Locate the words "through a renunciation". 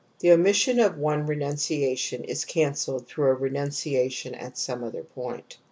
3.05-4.33